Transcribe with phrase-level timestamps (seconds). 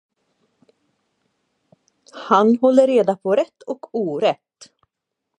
[2.15, 4.71] Han håller reda på rätt och orätt.